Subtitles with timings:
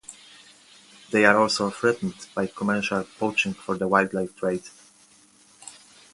[1.11, 4.63] They are also threatened by commercial poaching for the wildlife trade.